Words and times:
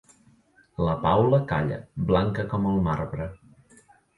La 0.87 0.95
Paula 1.03 1.39
calla, 1.53 1.79
blanca 2.13 2.49
com 2.55 2.69
el 2.73 2.83
marbre. 2.89 3.29